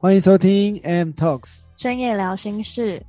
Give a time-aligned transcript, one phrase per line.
[0.00, 3.04] 欢迎收听 M Talks，深夜聊心事，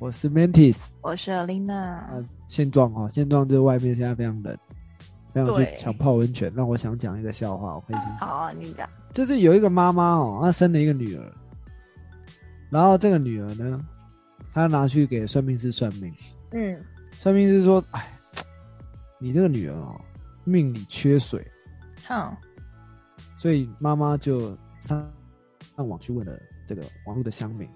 [0.00, 0.86] 我是 Mantis。
[1.00, 1.72] 我是 Alina。
[1.72, 2.10] 啊，
[2.48, 4.58] 现状哦，现状就是外面现在非常冷，
[5.32, 6.52] 非常去想泡温泉。
[6.56, 8.28] 让我想讲一个笑话，我可以先讲。
[8.28, 8.90] 好啊，你讲。
[9.12, 11.32] 就是有一个妈妈哦，她生了一个女儿，
[12.70, 13.80] 然后这个女儿呢，
[14.52, 16.12] 她拿去给算命师算命，
[16.50, 16.76] 嗯
[17.12, 18.18] 算命师说：“哎，
[19.20, 19.94] 你这个女儿哦，
[20.42, 21.40] 命里缺水，
[22.08, 22.36] 哼，
[23.38, 25.08] 所以妈妈就上
[25.76, 27.68] 上网去问了这个网络的乡民，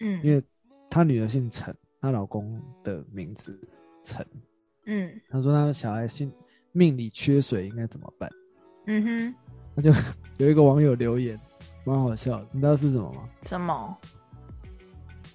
[0.00, 0.42] 嗯因为
[0.90, 3.58] 她女儿姓陈，她老公的名字
[4.02, 4.26] 陈，
[4.86, 6.32] 嗯她说她小孩姓
[6.72, 8.30] 命里缺水，应该怎么办？
[8.86, 9.34] 嗯哼，
[9.74, 9.90] 那就
[10.38, 11.38] 有一个网友留言，
[11.84, 13.28] 蛮好笑的，你知道是什么吗？
[13.42, 13.98] 什么？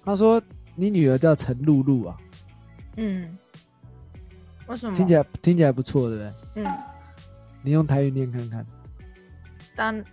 [0.04, 0.42] 他说
[0.74, 2.16] ：“你女儿叫陈露露啊，
[2.96, 3.38] 嗯，
[4.66, 4.96] 为什么？
[4.96, 6.22] 听起来听起来不错，对不
[6.54, 6.64] 对？
[6.64, 6.78] 嗯，
[7.62, 8.66] 你用台语念看看。
[9.76, 10.04] 但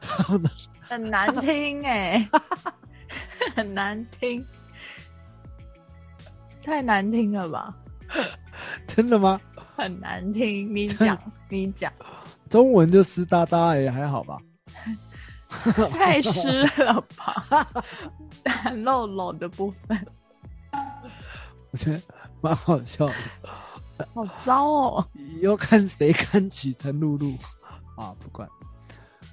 [0.88, 2.28] 很难听哎、
[3.56, 4.44] 很难听，
[6.62, 7.74] 太难听了吧？
[8.86, 9.40] 真的吗？
[9.76, 11.18] 很难听，你讲，
[11.48, 11.92] 你讲，
[12.48, 14.38] 中文就湿哒哒也还好吧？
[15.92, 17.66] 太湿了吧？
[18.62, 20.06] 很露露的部分，
[21.70, 22.00] 我觉得
[22.40, 23.14] 蛮好笑的。
[24.12, 25.08] 好糟哦。
[25.40, 27.32] 以后看谁敢娶陈露露
[27.96, 28.14] 啊？
[28.20, 28.48] 不管。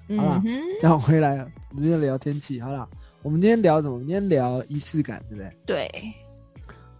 [0.10, 0.44] 好啦
[0.80, 2.60] 讲回来了，我们今天聊天气。
[2.60, 2.88] 好啦，
[3.24, 3.94] 我们今天聊什么？
[3.94, 5.58] 我们今天聊仪式感，对不对？
[5.66, 6.14] 对，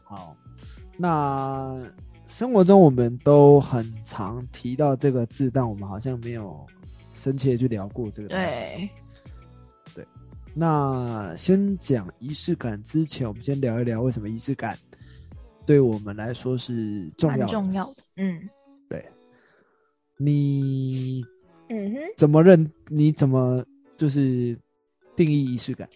[0.04, 0.36] 好，
[0.98, 1.84] 那
[2.28, 6.66] 生活中我们都很常提到这个字，但我们好像没有
[7.14, 8.90] 深切地去聊过这个东西。
[9.94, 10.08] 对，
[10.54, 14.78] 那先讲仪式感之前，我们先聊一聊为什么仪式感
[15.66, 17.48] 对我们来说是重要的。
[17.48, 18.04] 重要的。
[18.16, 18.50] 嗯
[18.88, 19.06] 对
[20.18, 21.26] 你
[21.74, 22.70] 嗯哼，怎么认？
[22.90, 23.66] 你怎么
[23.96, 24.58] 就是
[25.16, 25.88] 定义仪式感？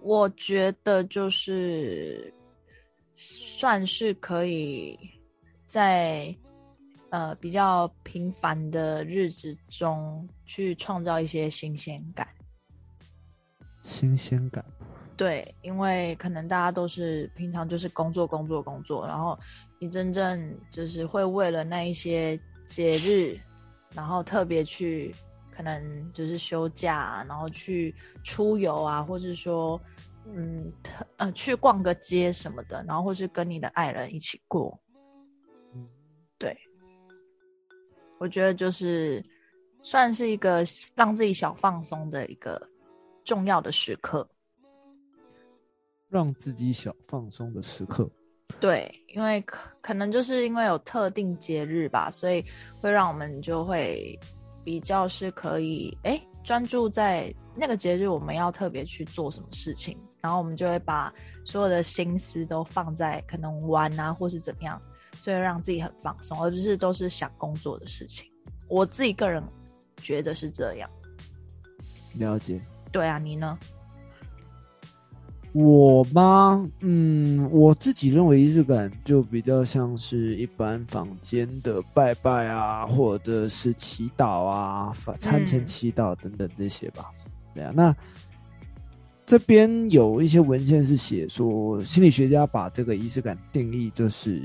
[0.00, 2.34] 我觉得就是
[3.14, 4.98] 算是可以
[5.68, 6.34] 在
[7.10, 12.26] 呃比较平凡的日子中去创造一些新鲜感。
[13.82, 14.64] 新鲜感。
[15.16, 19.38] 对，因为可能大家都是平常就是工作工作工作，然后
[19.78, 22.36] 你真正就是会为了那一些
[22.66, 23.38] 节日，
[23.94, 25.14] 然后特别去
[25.50, 29.80] 可能就是休假、啊，然后去出游啊，或是说
[30.26, 34.78] 嗯特呃去逛个街什么的，然后或是跟你的爱人一起过。
[35.72, 35.88] 嗯
[36.38, 36.56] 对，
[38.18, 39.24] 我觉得就是
[39.82, 42.60] 算是一个让自己小放松的一个
[43.24, 44.28] 重要的时刻。
[46.08, 48.10] 让自己小放松的时刻。
[48.64, 52.42] 对，因为可可能就是因为有特定节日吧，所以
[52.80, 54.18] 会让我们就会
[54.64, 61.12] 比较是可以哎专注在那个节日我们要特别去做什么事情，然后我们就会把
[61.44, 64.80] 所有的心思都放在可能玩啊或是怎么样，
[65.20, 68.26] 所以让自己很放松，而不是都是想工作的事情。
[68.68, 69.44] 我自己个人
[69.98, 70.88] 觉得是这样。
[72.14, 72.58] 了解。
[72.90, 73.58] 对啊，你呢？
[75.54, 76.68] 我吗？
[76.80, 87.08] 嗯，我自己认为仪式感就比较像是一般坊间的拜拜啊，或者是祈祷啊、法餐前嗯祈祷等等这些吧。
[87.54, 87.94] 对啊，那
[89.24, 94.42] 这边有一些文献是写说，心理学家把这个仪式感定义就是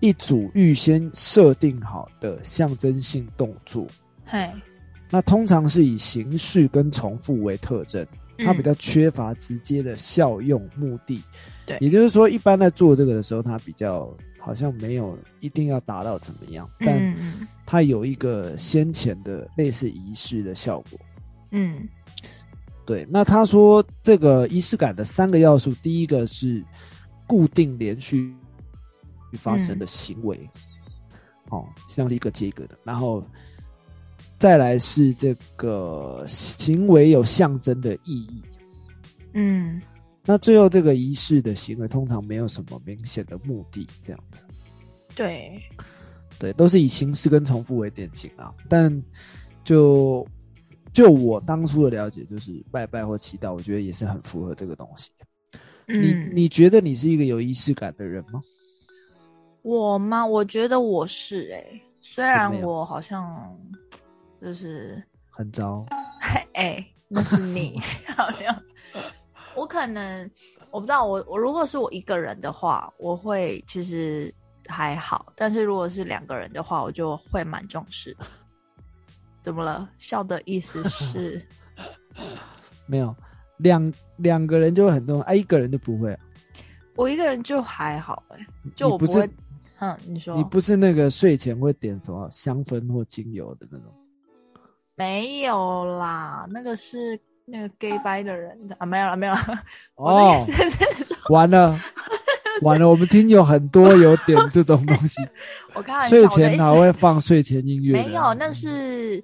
[0.00, 3.86] 一组预先设定好的象征性动作，
[4.26, 4.52] 嘿，
[5.08, 8.06] 那通常是以形式跟重复为特征。
[8.38, 8.62] 它比嗯。
[8.62, 11.22] 较缺乏直接的效用目的，
[11.64, 11.78] 对。
[11.80, 17.14] 也就是说，一般在做这个的时候，它比较好像没有一定要达到怎么样，但
[17.64, 20.98] 它有一个先前的类似仪式的效果。
[21.50, 21.88] 嗯。
[22.84, 26.64] 对，那他说这个仪式感的三个要素，第一个是
[27.26, 28.32] 固定连续
[29.32, 30.48] 发生的行为，
[31.48, 33.26] 哦，像是一个接一个的，然后
[34.46, 38.40] 再来是这个行为有象征的意义。
[39.32, 39.82] 嗯
[40.24, 44.44] 那最后这个仪式的行为通常没有什么明显的目的，这样子，
[45.16, 45.60] 对，
[46.38, 48.54] 对，都是以形式跟重复为典型啊。
[48.68, 49.02] 但
[49.64, 50.24] 就
[50.92, 55.10] 就我当初的了解，就是拜拜或祈祷，我觉得也是很符合这个东西。
[55.88, 58.40] 你嗯你觉得你是一个有仪式感的人吗？
[59.62, 60.24] 我吗？
[60.24, 63.52] 我觉得我是哎、虽然我好像
[64.40, 65.84] 就是很糟，
[66.54, 67.80] 哎、那是你
[68.16, 68.62] 好像
[69.54, 70.30] 我可能
[70.70, 74.32] 我不知道，我我如果是我一个人的话，我会其实
[74.66, 78.26] 还好，但是如果是两个人的话，我就会蛮重视的。
[79.40, 79.88] 怎么了？
[79.98, 81.40] 笑的意思是
[82.86, 83.14] 没有，
[83.58, 86.20] 两两个人就会很重要，啊，一个人就不会啊。
[86.96, 89.28] 我一个人就还好哎、就我不会，
[89.78, 93.94] 嗯，你说你不是那个睡前会点什么香氛或精油的那种？
[94.96, 99.62] 没有啦，那个是那个 gay 掰的人的啊，没有了，没有了。
[99.96, 100.44] 哦
[101.30, 101.78] 完了，
[102.62, 105.20] 完了，我们听友很多有点这种东西，
[105.74, 107.92] 我开玩笑，睡前还会放睡前音乐。
[107.92, 109.22] 没有，那是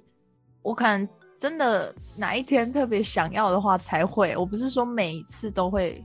[0.61, 6.03] 我可能真的哪一天特别想要的话才会，我不是说每一次都会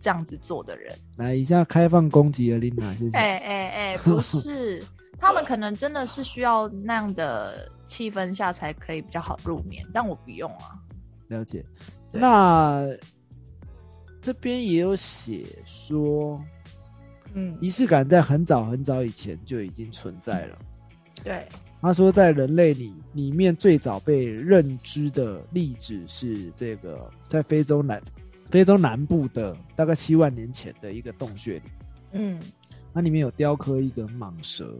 [0.00, 0.96] 这样子做的人。
[1.18, 3.16] 来一下开放攻击的 Lina，谢谢。
[3.16, 4.82] 哎哎哎，不是，
[5.20, 10.80] 他们可能真的是需要那样的气氛下才可以比较好入眠，但我不用啊。
[11.28, 11.64] 了解。
[12.10, 12.84] 那
[14.20, 16.42] 这边也有写说，
[17.34, 20.58] 嗯，仪式感在很早很早以前就已经存在了。
[21.22, 21.46] 对，
[21.82, 28.02] 他说，在人类里里面最早被认知的例子是这个，在非洲南
[28.50, 31.62] 非洲南部的大概七万年前的一个洞穴里，
[32.12, 32.40] 嗯，
[32.92, 34.74] 那里面有雕刻一个蟒蛇，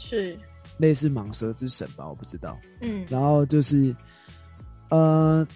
[0.00, 0.38] 是，
[0.78, 2.58] 类似蟒蛇之神吧，我不知道。
[2.80, 3.04] 嗯。
[3.08, 3.94] 然后就是，
[4.88, 5.46] 呃，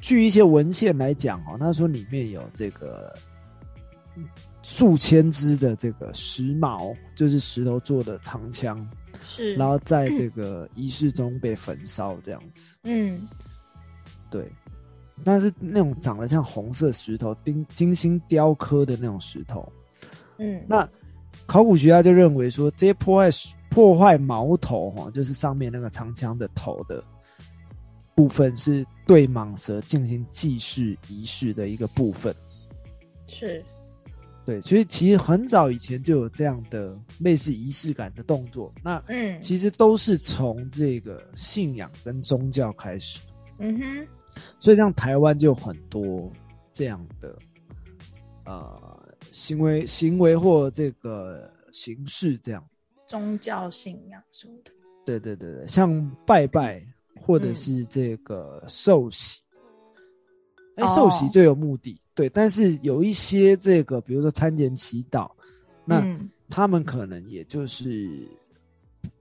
[0.00, 3.14] 据一些文献来讲哦，他说里面有这个
[4.16, 4.24] 嗯
[4.62, 8.86] 数千只的这个石矛，就是石头做的长枪，
[9.22, 12.74] 是，然后在这个仪式中被焚烧这样子。
[12.82, 13.28] 嗯。
[14.30, 14.50] 对，
[15.22, 19.70] 但是那种长得像红色石头、精精心雕刻的那种石头，
[20.38, 20.88] 嗯，那
[21.44, 23.30] 考古学家就认为说，这些破坏
[23.72, 27.02] 破坏矛头哈，就是上面那个长枪的头的
[28.14, 32.34] 部分，是对蟒蛇进行祭祀仪式的一个部分。
[33.26, 33.64] 是，
[34.44, 38.70] 对，所以其实很早以前就有这样的类似仪式感的动作。
[38.84, 43.20] 那嗯其实都是从这个信仰跟宗教开始。
[43.58, 44.06] 嗯哼，
[44.60, 46.30] 所以像台湾就很多
[46.74, 47.38] 这样的
[48.44, 52.62] 呃行为行为或这个形式这样。
[53.12, 54.72] 宗教信仰什么的，
[55.04, 56.82] 对对对对，像拜拜
[57.14, 57.54] 或者嗯。
[57.54, 59.42] 是这个受洗，
[60.76, 60.88] 哎、哦。
[60.96, 62.26] 受洗就有目的，对。
[62.30, 65.30] 但是有一些这个，比如说参见祈祷，
[65.84, 66.30] 那嗯。
[66.48, 68.08] 他们可能也就是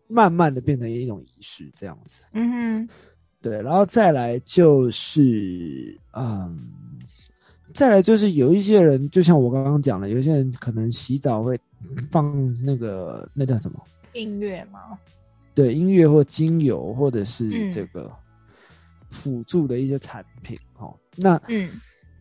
[0.07, 2.23] 慢慢的变成一种仪式这样子。
[2.31, 2.89] 嗯哼，
[3.41, 6.71] 对，然后再来就是，嗯，
[7.73, 11.59] 再来就是有一些人，就像我刚刚讲的，有一些人可能洗澡会
[12.09, 13.81] 放那个那叫什么？
[14.13, 14.97] 音乐吗？
[15.53, 18.11] 对，音乐或精油，或者是嗯这个
[19.09, 20.97] 辅助的一些产品哦。
[21.17, 21.69] 那嗯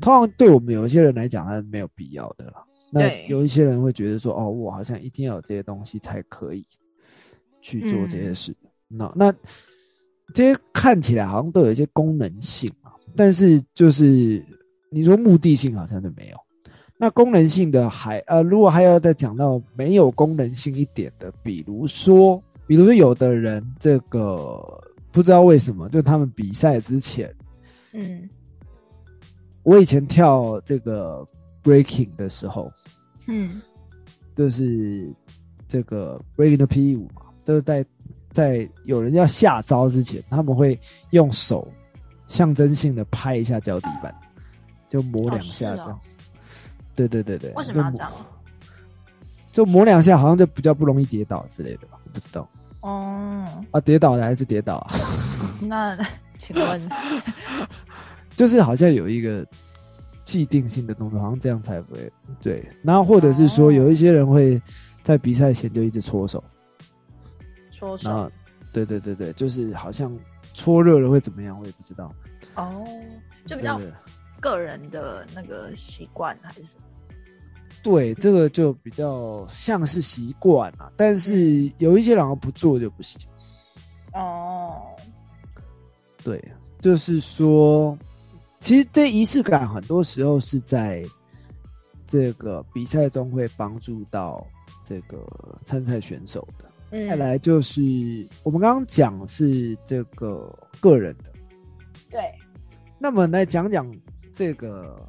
[0.01, 2.65] 通常对我们有一些人来讲，它是没有必要的了。
[2.91, 6.67] 那对有一些人会觉得说，哦，我好像一定要有这些东西才可以
[7.61, 8.57] 去做这些嗯事。
[8.89, 9.33] 那那
[10.35, 14.45] 这些看起来好像都有一些功能性啊，但是就是
[14.91, 16.37] 你说目的性好像就没有。
[17.03, 24.63] 那功能性的还呃，如果还要再讲到没有功能性一点的，比如说，比如说有的人这个
[25.11, 27.35] 不知道为什么，就他们比赛之前，
[27.95, 28.29] 嗯。
[29.63, 31.27] 我以前跳这个
[31.65, 32.71] breaking 的时候，
[33.29, 33.63] 嗯。
[34.37, 35.11] 就是
[35.67, 37.83] 这个 breaking 的 P 舞嘛，就是在
[38.31, 40.79] 在有人要下招之前，他们会
[41.13, 41.67] 用手
[42.29, 44.15] 象征性的拍一下脚底板，
[44.87, 45.99] 就磨两下这样。
[47.09, 48.13] 对对对对，为什么要这样？
[49.53, 51.99] 就磨两下，好像就比较不容易跌倒之类的吧？
[52.05, 52.49] 我不知道
[52.83, 54.91] 哦，啊，跌倒的还是跌倒啊？
[55.61, 55.99] 那
[56.39, 56.81] 请问，
[58.37, 59.45] 就是好像有一个
[60.23, 62.67] 既定性的动作，好像这样才不会对。
[62.83, 64.61] 然后或者是说，哦有一些人会
[65.03, 66.43] 在比赛前就一直搓手，
[67.71, 68.31] 说然后
[68.73, 70.17] 对对对对，就是好像
[70.55, 72.11] 搓热了会怎么样，我也不知道。
[72.55, 72.87] 哦，
[73.45, 73.81] 就比较
[74.41, 76.85] 个人的那个习惯还是什么？
[77.83, 83.21] 对，这个就比较像是习惯啊，但是有一些人不做就不行。
[84.13, 84.83] 哦，
[86.23, 86.43] 对，
[86.81, 87.97] 就是说，
[88.61, 91.03] 其实这仪式感很多时候是在
[92.07, 94.47] 这个比赛中会帮助到
[94.85, 95.25] 这个
[95.65, 96.65] 参赛选手的。
[96.91, 97.09] 嗯。
[97.09, 97.81] 再来就是
[98.43, 101.33] 我们刚刚讲是这个个人的，
[102.11, 102.21] 对，
[102.99, 103.91] 那么来讲讲
[104.33, 105.09] 这个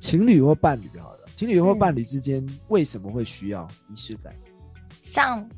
[0.00, 4.34] 情侣或伴侣好了，情侣或嗯伴侣之间为什么会需要仪式感？
[5.02, 5.48] 像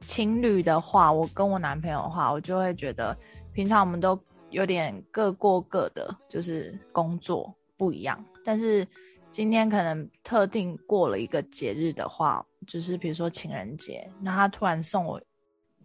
[0.00, 3.16] 情侣的话，我跟我男朋友的话，我就会觉得
[3.52, 4.18] 平常我们都
[4.50, 8.22] 有点各过各的，就是工作不一样。
[8.44, 8.86] 但是
[9.30, 15.20] 今天可能特定过了一个节日的话，就是比如说情人节，那他突然送我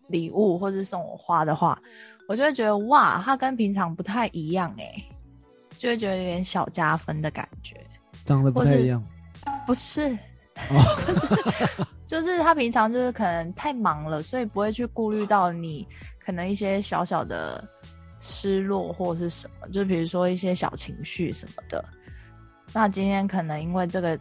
[0.08, 1.82] 礼物或是送我花的话，
[2.28, 5.04] 我就会觉得哇，他跟平常不太一样哎、
[5.78, 7.76] 就会觉得有点小加分的感觉。
[8.26, 9.04] 长得不太一样，
[9.66, 10.18] 不是，
[12.08, 15.88] 就是他平常就是可能太忙了，所以不会去顾虑到你
[16.24, 17.68] 可能一些小小的
[18.20, 21.84] 失落或是什么，就比如说一些小情绪什么的。
[22.74, 24.18] 那今天可能因为这个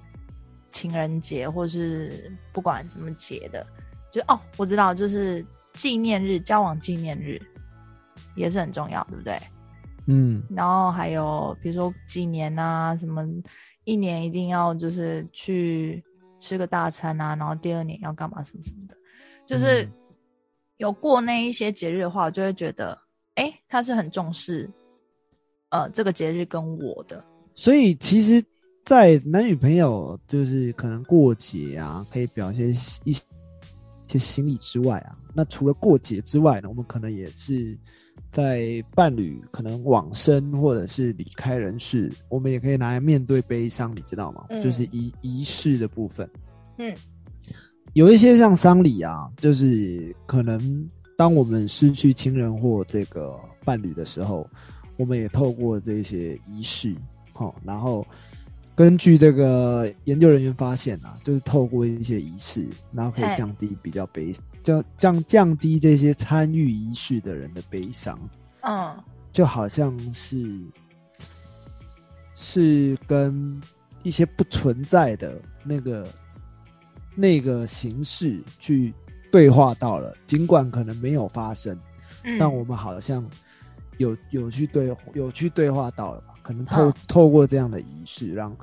[0.73, 3.65] 情人节，或是不管什么节的，
[4.11, 7.41] 就哦，我知道，就是纪念日，交往纪念日
[8.35, 9.39] 也是很重要，对不对？
[10.07, 13.25] 嗯，然后还有比如说几年啊，什么
[13.85, 16.03] 一年一定要就是去
[16.39, 18.97] 吃个大餐啊，然后第二年要干嘛什么什么的，
[19.47, 19.89] 就是
[20.77, 22.99] 有过那一些节日的话，我就会觉得，
[23.35, 24.71] 哎，他是很重视，
[25.71, 27.25] 呃，这个节日跟我的。
[27.55, 28.43] 所以其实，
[28.85, 32.69] 在男女朋友就是可能过节啊，可以表现
[33.05, 33.13] 一
[34.07, 37.79] 些心意之外啊，那除了过节之外呢，我们可能也是。
[38.31, 44.47] 在伴侣可能往生或者是离开人世，我们也可以拿来面对悲伤，你知道吗？
[44.63, 46.29] 就是仪仪式的部分。
[46.79, 46.95] 嗯，
[47.95, 54.49] 有一些像丧礼啊，就是可能当我们失去亲人或这个伴侣的时候，
[54.97, 56.95] 我们也透过这些仪式，
[57.33, 58.07] 好，然后
[58.81, 64.35] 根据这个研究人员发现啊，就是透过一些仪式，然后可以降低比较悲。
[64.63, 68.19] 降降降低这些参与仪式的人的悲伤，
[68.63, 68.97] 嗯，
[69.33, 70.59] 就好像是
[72.35, 73.61] 是跟
[74.03, 76.07] 一些不存在的那个
[77.15, 78.95] 那个形式去
[79.31, 81.79] 对话到了，尽管可能没有发生，
[82.39, 83.23] 但我们好像
[83.99, 86.33] 有有去对有去对话到了吧？
[86.51, 88.57] 可能透透过这样的仪式，让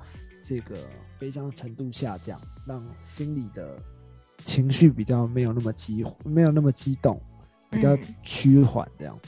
[0.43, 0.75] 这个
[1.17, 2.83] 悲伤程度下降，让
[3.15, 3.79] 心里的。
[4.45, 7.19] 情绪比较没有那么激，没有那么激动，
[7.71, 9.19] 比较趋缓这样。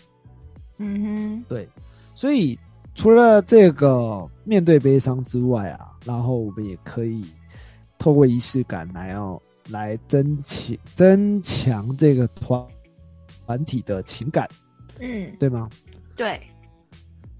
[0.77, 1.67] 嗯哼，对。
[2.13, 2.57] 所以
[2.93, 7.25] 除了这个面对悲伤之外啊，然后我们也可以
[7.97, 12.63] 透过仪式感来要来增强增强这个团
[13.45, 14.47] 团体的情感。
[14.99, 15.67] 嗯，对吗？
[16.15, 16.39] 对。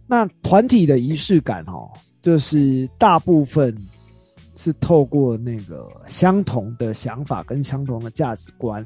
[0.09, 1.89] 那团体的仪式感哦，
[2.21, 3.73] 就是大部分。
[4.55, 8.85] 是透过那个相同的想法跟相同的价值观，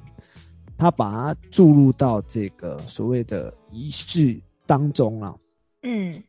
[0.77, 5.35] 他把它注入到这个所谓的仪式当中了。
[5.81, 6.21] 嗯，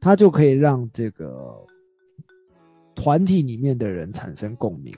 [0.00, 1.54] 他就可以让这个
[2.94, 4.90] 团体里面的人产生共鸣。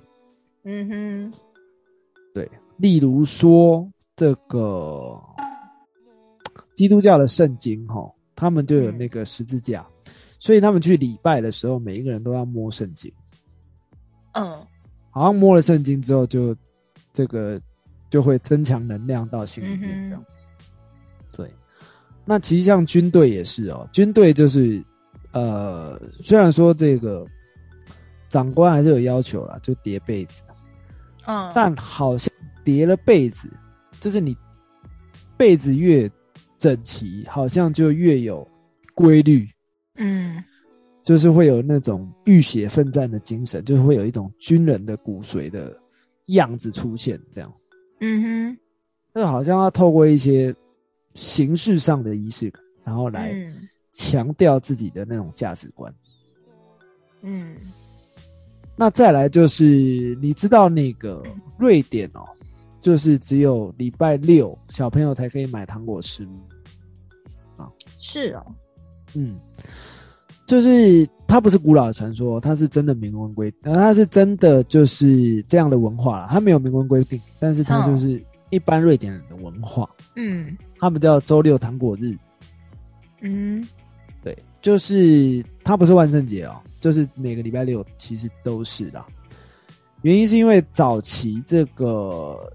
[0.62, 1.33] 嗯哼，
[2.33, 5.21] 对，例如说这个
[6.75, 9.87] 基督教的圣经，哈，他们就有那个十字架，
[10.38, 13.12] 所以他们去礼拜的时候，每一个人都要摸圣经。
[14.33, 14.45] 嗯，
[15.11, 16.57] 好像摸了圣经之后，就
[17.12, 17.61] 这个
[18.11, 20.25] 就会增强能量到心里面，这样。
[21.33, 21.50] 对，
[22.25, 24.83] 那其实像军队也是哦，军队就是
[25.33, 27.26] 呃，虽然说这个
[28.29, 30.43] 长官还是有要求啦，就叠被子，
[31.26, 32.33] 嗯，但好像
[32.64, 33.49] 叠了被子，
[34.00, 34.37] 就是你
[35.37, 36.11] 被子越
[36.64, 38.47] 整齐，好像就越有
[38.94, 39.47] 规律，
[39.97, 40.42] 嗯。
[41.04, 45.78] 就是会有那种浴血奋战的精神，就是会有一种军人的骨髓的
[46.28, 47.52] 样子出现，这样。
[48.00, 48.59] 嗯哼，
[49.12, 50.54] 那好像要透过一些
[51.12, 53.35] 形式上的仪式感，然后来
[53.92, 55.94] 强调自己的那种价值观。
[57.21, 57.54] 嗯，
[58.75, 61.23] 那再来就是，你知道那个
[61.59, 62.25] 瑞典哦，
[62.80, 66.25] 就是只有礼拜六小朋友才可以买糖果吃
[68.04, 68.44] 是哦，
[69.14, 69.38] 嗯。
[70.46, 79.88] 就是它不是古老的传说，它是真的明文规，呃，它是真的就是这样的文化它没有明文规定，但是它就是一般瑞典人的文化。
[80.16, 82.14] 嗯，他们叫周六糖果日。
[83.23, 83.66] 嗯，
[84.23, 89.02] 对，就是它不是万圣节哦，就是每个礼拜六其实都是的。
[90.02, 92.52] 原因是因为早期这个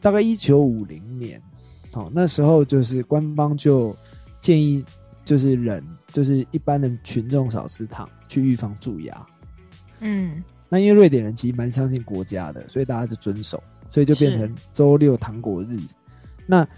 [0.00, 1.40] 大概一九五零年，
[1.92, 3.94] 哦，那时候就是官方就
[4.44, 4.84] 建议。
[5.26, 9.26] 就是人，就是一般的群众少吃糖，去预防蛀牙。
[10.00, 15.78] 嗯，那因为瑞典人其实蛮相信国家的，所以大家就遵守，所以就变成周六糖果日。
[16.44, 16.68] 那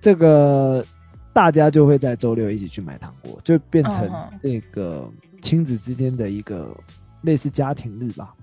[0.00, 0.84] 这个
[1.32, 4.10] 大家就会在周六一起去买糖果，就变成
[4.42, 5.08] 那个
[5.40, 6.76] 亲子之间的一个
[7.22, 8.34] 类似家庭日吧。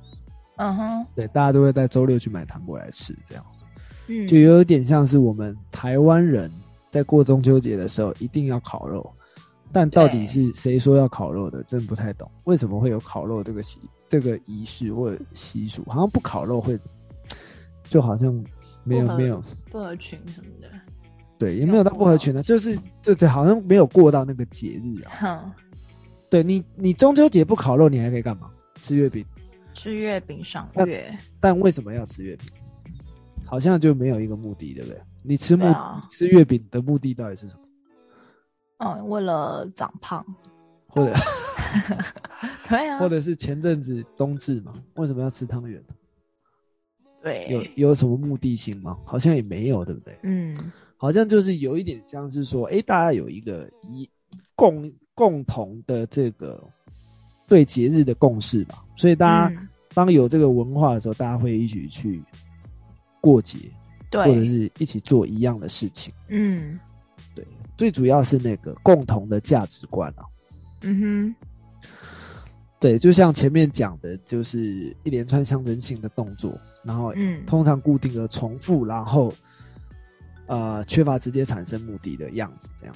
[0.56, 3.46] 嗯哼，对，大家都会在周六去买糖果来吃，这样，
[4.08, 6.50] 嗯，就有点像是我们台湾人
[6.94, 9.12] 在过中秋节的时候一定要烤肉。
[9.72, 11.64] 但到底是谁说要烤肉的？
[11.64, 15.84] 真不太懂，为什么会有烤肉这个习这个仪式或习俗？
[15.88, 16.80] 好像不烤肉会，
[17.86, 18.32] 就好像
[18.84, 20.70] 没有没有不合群什么的。
[21.40, 25.52] 对，也没有到不合群的，就是就对，好像没有过到那个节日啊。
[26.30, 28.52] 对你，你中秋节不烤肉，你还可以干嘛？
[28.76, 29.26] 吃月饼。
[29.74, 32.48] 吃月饼赏那月，但为什么要吃月饼？
[33.44, 35.02] 好像就没有一个目的，对不对？
[35.24, 37.62] 你吃木、啊吃月饼的目的到底是什么？
[38.80, 40.24] 嗯，为了长胖。
[40.88, 41.14] 或者、
[42.70, 44.74] 对啊，或者是前阵子冬至嘛？
[44.96, 45.84] 为什么要吃汤圆？
[47.22, 48.96] 对，有有什么目的性吗？
[49.06, 50.16] 好像也没有，对不对？
[50.22, 54.08] 嗯好像就是有一点像是说，哎，大家有一个一
[54.56, 56.64] 共共同的这个
[57.48, 62.22] 对节日的共识吧，所以大家嗯当有这个文化的时候，大家会一起去
[63.20, 63.58] 过节，
[64.14, 66.14] 或者，是一起做一样的事情。
[66.30, 66.80] 嗯
[67.36, 67.46] 对，
[67.78, 70.24] 最主要是那个共同的价值观啊。
[70.82, 71.36] 嗯哼
[72.80, 79.34] 对，就像前面讲的，就是一连串象征性的动作，然后，嗯，通常固定的重复，然后
[80.48, 82.96] 呃缺乏直接产生目的的样子，这样。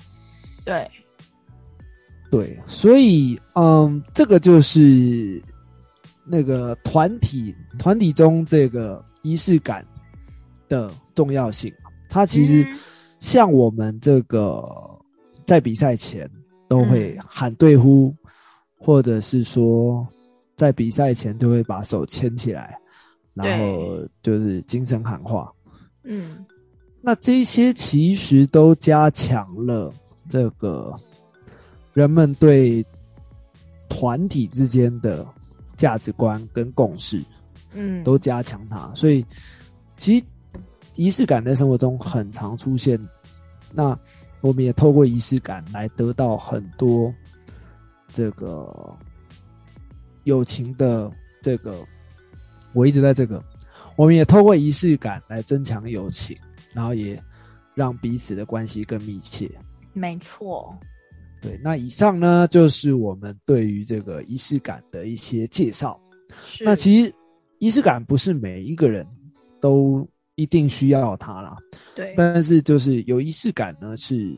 [0.65, 0.91] 对，
[2.29, 5.41] 对，所以嗯，这个就是
[6.25, 9.85] 那个团体团体中这个仪式感
[10.67, 11.73] 的重要性。
[12.09, 12.79] 它其实嗯
[13.19, 14.63] 像我们这个
[15.45, 16.29] 在比赛前
[16.67, 18.13] 都会嗯喊对呼，
[18.77, 20.07] 或者是说
[20.55, 22.77] 在比赛前就会把手牵起来，
[23.33, 25.51] 然后就是精神喊话。
[26.03, 26.45] 嗯
[27.01, 29.93] 那这些其实都加强了
[30.29, 30.93] 这个
[31.93, 32.85] 人们对
[33.87, 35.25] 团体之间的
[35.75, 37.21] 价值观跟共识，
[37.73, 38.91] 嗯，都加强它。
[38.93, 39.25] 所以，
[39.95, 40.25] 其实
[40.97, 42.99] 仪式感在生活中很常出现。
[43.71, 43.97] 那
[44.41, 47.13] 我们也透过仪式感来得到很多
[48.13, 48.97] 这个
[50.23, 51.11] 友情的
[51.41, 51.75] 这个，
[52.73, 53.43] 我一直在这个，
[53.95, 56.35] 我们也透过仪式感来增强友情，
[56.73, 57.21] 然后也
[57.73, 59.49] 让彼此的关系更密切。
[59.93, 60.77] 没错，
[61.41, 65.99] 对，那以上呢就是我们对于这个仪式感的一些介绍。
[66.43, 67.13] 是那其实
[67.59, 69.05] 仪式感不是每一个人
[69.59, 70.07] 都
[70.37, 71.57] 一定需要它啦，
[71.95, 74.37] 对，但是就是有仪式感呢，是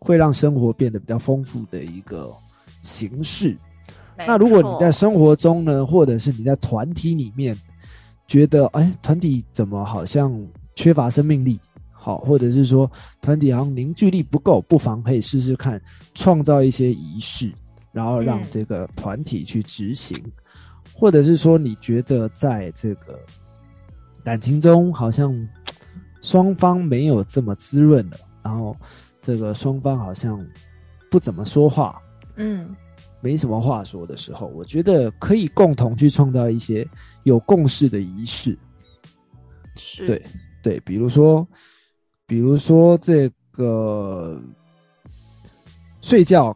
[0.00, 2.34] 会让生活变得比较丰富的一个
[2.82, 3.56] 形式。
[4.16, 7.56] 那如果你在生活中呢，或者是你在团体里面，
[8.26, 11.58] 觉得哎，团体怎么好像缺乏生命力？
[11.92, 15.80] 好，或者是说团体好像凝聚力不够，不妨可以试试看
[16.16, 17.52] 创造一些仪式，
[17.92, 20.20] 然后让嗯这个团体去执行，
[20.92, 23.20] 或者是说你觉得在这个
[24.28, 25.34] 感情中好像
[26.20, 28.76] 双方没有这么滋润了，然后
[29.22, 30.46] 这个双方好像
[31.10, 31.98] 不怎么说话，
[32.36, 32.76] 嗯。
[33.20, 36.86] 没什么话说的时候，我觉得可以共同去创造一些
[37.22, 38.56] 有共识的仪式。
[39.76, 40.06] 是。
[40.06, 40.22] 对
[40.62, 41.48] 对，比如说，
[42.26, 44.38] 比如说这个
[46.02, 46.54] 睡觉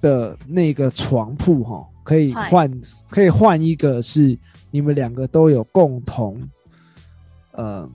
[0.00, 4.38] 的那个床铺哈，可以换，可以换一个是
[4.70, 6.40] 你们两个都有共同，
[7.60, 7.86] 呃，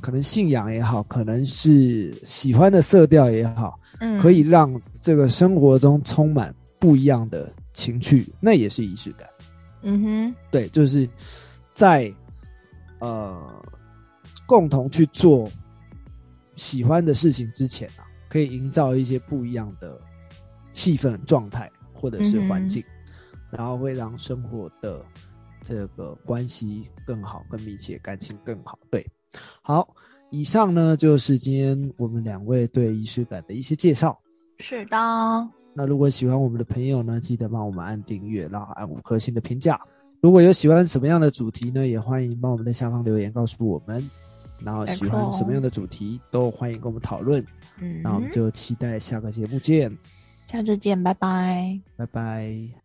[0.00, 4.18] 可能信仰也好，可能是喜欢的色调也好，嗯。
[4.18, 9.28] 可以让这个生活中充满不一样的情趣，那也是仪式感。
[9.82, 10.34] 嗯哼。
[10.50, 11.06] 对，就是
[11.74, 12.10] 在
[13.00, 13.38] 呃
[14.46, 15.46] 共同去做
[16.56, 20.00] 喜欢的事情之前啊，可以营造一些不一样的
[20.72, 22.82] 气氛状态或者是环境，
[23.50, 25.04] 然后会让生活的
[25.62, 28.78] 这个关系更好、更密切，感情更好。
[28.90, 29.06] 对，
[29.62, 29.88] 好，
[30.30, 34.18] 以上呢就是今天我们两位对仪式感的一些介绍。
[34.58, 34.96] 是的，
[35.74, 39.80] 那如果喜欢我们的朋友呢，记得帮我们按订阅，然后按五颗星的评价。
[40.20, 44.08] 如果有喜欢什么样的主题呢，也欢迎帮我们在下方留言告诉我们。
[44.64, 47.44] 然后喜欢什么样的主题，都欢迎跟我们讨论。
[47.80, 49.90] 嗯，那我们就期待下个节目见，
[50.46, 51.80] 下次见，拜拜。
[51.96, 52.81] 拜拜。